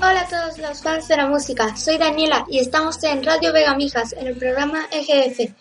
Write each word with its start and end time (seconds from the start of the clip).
Hola 0.00 0.20
a 0.20 0.26
todos 0.26 0.58
los 0.58 0.82
fans 0.82 1.06
de 1.06 1.16
la 1.16 1.26
música, 1.28 1.76
soy 1.76 1.96
Daniela 1.96 2.44
y 2.48 2.58
estamos 2.58 3.00
en 3.04 3.22
Radio 3.22 3.52
Vega 3.52 3.76
Mijas 3.76 4.12
en 4.14 4.26
el 4.26 4.36
programa 4.36 4.88
EGF, 4.90 5.52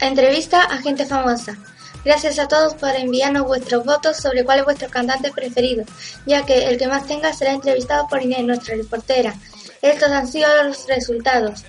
entrevista 0.00 0.62
a 0.62 0.78
gente 0.78 1.04
famosa. 1.04 1.56
Gracias 2.04 2.38
a 2.38 2.46
todos 2.46 2.74
por 2.74 2.90
enviarnos 2.90 3.46
vuestros 3.46 3.84
votos 3.84 4.18
sobre 4.18 4.44
cuál 4.44 4.60
es 4.60 4.64
vuestro 4.66 4.88
cantante 4.88 5.32
preferido, 5.32 5.84
ya 6.26 6.46
que 6.46 6.68
el 6.68 6.78
que 6.78 6.86
más 6.86 7.08
tenga 7.08 7.32
será 7.32 7.52
entrevistado 7.52 8.06
por 8.06 8.22
Inés, 8.22 8.44
nuestra 8.44 8.76
reportera. 8.76 9.34
Estos 9.82 10.10
han 10.10 10.28
sido 10.28 10.48
los 10.62 10.86
resultados. 10.86 11.64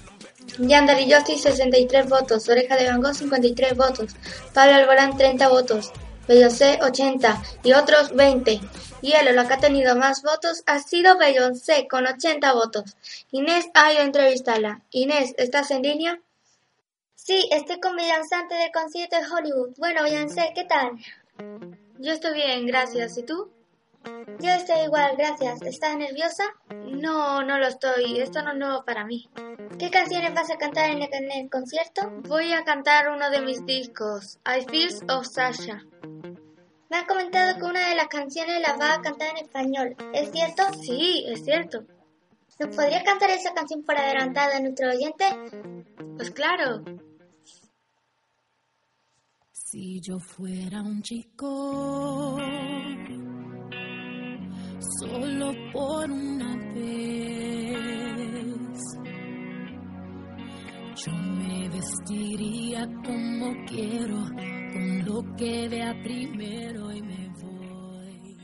Yandar 0.59 0.99
y 0.99 1.07
Yossi 1.07 1.37
63 1.37 2.07
votos, 2.07 2.47
Oreja 2.47 2.75
de 2.75 2.87
Van 2.87 3.01
Gogh 3.01 3.15
53 3.15 3.75
votos, 3.75 4.15
Pablo 4.53 4.75
Alborán 4.75 5.17
30 5.17 5.47
votos, 5.49 5.91
Beyoncé 6.27 6.79
80 6.81 7.41
y 7.63 7.73
otros 7.73 8.15
20. 8.15 8.59
Hielo, 9.01 9.31
la 9.31 9.47
que 9.47 9.53
ha 9.55 9.59
tenido 9.59 9.95
más 9.95 10.21
votos 10.21 10.63
ha 10.65 10.79
sido 10.79 11.17
Beyoncé 11.17 11.87
con 11.87 12.05
80 12.05 12.53
votos. 12.53 12.95
Inés 13.31 13.65
ha 13.73 13.91
ido 13.91 14.01
a 14.01 14.05
entrevistarla. 14.05 14.81
Inés, 14.91 15.33
¿estás 15.37 15.71
en 15.71 15.81
línea? 15.81 16.19
Sí, 17.15 17.49
estoy 17.51 17.79
con 17.79 17.95
Beyoncé 17.95 18.35
antes 18.35 18.59
del 18.59 18.71
concierto 18.71 19.15
de 19.17 19.25
Hollywood. 19.25 19.69
Bueno, 19.77 20.03
Beyoncé, 20.03 20.51
¿qué 20.53 20.65
tal? 20.65 20.91
Yo 21.97 22.13
estoy 22.13 22.35
bien, 22.35 22.65
gracias. 22.67 23.17
¿Y 23.17 23.23
tú? 23.23 23.49
Yo 24.39 24.49
estoy 24.49 24.85
igual, 24.85 25.15
gracias. 25.17 25.61
¿Estás 25.61 25.95
nerviosa? 25.97 26.43
No, 26.69 27.43
no 27.43 27.57
lo 27.57 27.67
estoy. 27.67 28.19
Esto 28.19 28.41
no 28.41 28.51
es 28.51 28.57
nuevo 28.57 28.83
para 28.83 29.05
mí. 29.05 29.29
¿Qué 29.79 29.89
canciones 29.89 30.33
vas 30.33 30.51
a 30.51 30.57
cantar 30.57 30.89
en 30.89 31.01
el, 31.01 31.09
en 31.13 31.31
el 31.31 31.49
concierto? 31.49 32.09
Voy 32.27 32.51
a 32.51 32.63
cantar 32.63 33.09
uno 33.09 33.29
de 33.29 33.41
mis 33.41 33.65
discos, 33.65 34.39
I 34.45 34.65
Feels 34.69 35.03
of 35.09 35.25
Sasha. 35.25 35.83
Me 36.89 36.97
han 36.97 37.05
comentado 37.05 37.57
que 37.57 37.65
una 37.65 37.89
de 37.89 37.95
las 37.95 38.07
canciones 38.07 38.61
las 38.61 38.77
vas 38.77 38.99
a 38.99 39.01
cantar 39.01 39.29
en 39.31 39.45
español. 39.45 39.95
¿Es 40.13 40.31
cierto? 40.31 40.63
Sí, 40.81 41.25
es 41.27 41.43
cierto. 41.43 41.85
¿Nos 42.59 42.75
podrías 42.75 43.03
cantar 43.03 43.31
esa 43.31 43.53
canción 43.53 43.83
por 43.83 43.97
adelantado 43.97 44.53
a 44.55 44.59
nuestro 44.59 44.89
oyente? 44.89 45.25
Pues 46.17 46.29
claro. 46.31 46.83
Si 49.51 49.99
yo 50.01 50.19
fuera 50.19 50.83
un 50.83 51.01
chico, 51.01 52.37
solo 55.03 55.51
por 55.71 56.09
una 56.09 56.55
vez, 56.73 56.97
yo 60.95 61.11
me 61.11 61.69
vestiría 61.69 62.87
como 63.05 63.65
quiero, 63.65 64.23
con 64.71 65.05
lo 65.05 65.35
que 65.35 65.67
vea 65.67 65.93
primero 66.03 66.91
y 66.91 67.01
me 67.01 67.29
voy. 67.41 68.37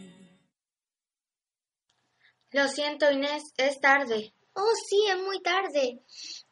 Lo 2.52 2.68
siento, 2.68 3.10
Inés, 3.12 3.44
es 3.58 3.80
tarde. 3.80 4.34
Oh, 4.54 4.74
sí, 4.90 5.06
es 5.10 5.18
muy 5.24 5.42
tarde. 5.42 6.02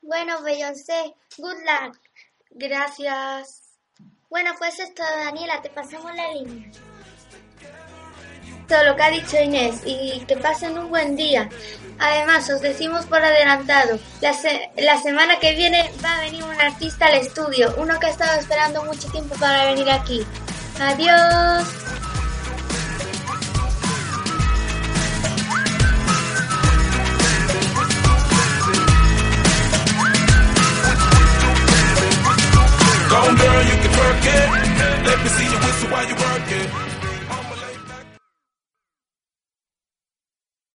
Bueno, 0.01 0.41
Beyoncé, 0.41 1.15
good 1.37 1.59
luck. 1.65 1.99
Gracias. 2.51 3.77
Bueno, 4.29 4.51
pues 4.57 4.79
esto, 4.79 5.03
Daniela, 5.03 5.61
te 5.61 5.69
pasamos 5.69 6.15
la 6.15 6.31
línea. 6.31 6.71
Todo 8.67 8.83
lo 8.83 8.95
que 8.95 9.03
ha 9.03 9.09
dicho 9.09 9.41
Inés 9.41 9.81
y 9.85 10.19
que 10.27 10.35
pasen 10.35 10.77
un 10.77 10.89
buen 10.89 11.15
día. 11.15 11.49
Además, 11.99 12.49
os 12.49 12.61
decimos 12.61 13.05
por 13.05 13.23
adelantado, 13.23 13.97
la, 14.21 14.35
la 14.77 15.01
semana 15.01 15.39
que 15.39 15.55
viene 15.55 15.89
va 16.03 16.17
a 16.17 16.21
venir 16.21 16.43
un 16.43 16.61
artista 16.61 17.07
al 17.07 17.15
estudio, 17.15 17.73
uno 17.77 17.99
que 17.99 18.07
ha 18.07 18.09
estado 18.09 18.39
esperando 18.39 18.83
mucho 18.83 19.09
tiempo 19.09 19.35
para 19.35 19.65
venir 19.65 19.89
aquí. 19.89 20.25
Adiós. 20.79 21.67
Girl, 33.37 33.63
you 33.63 33.75
can 33.81 33.91
work 33.97 34.25
it. 36.51 36.86